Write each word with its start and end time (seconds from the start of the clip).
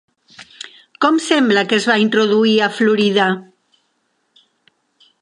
Com 1.05 1.19
sembla 1.25 1.65
que 1.73 1.79
es 1.83 1.87
va 1.91 1.99
introduir 2.05 2.57
a 2.61 2.73
Florida? 2.81 3.31